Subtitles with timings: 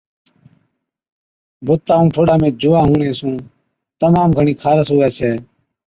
[1.65, 3.33] بُتا ائُون ٺوڏا ۾ جُوئان هُوَڻي سُون
[3.99, 5.31] تمام گھڻِي خارس هُوَي ڇَي۔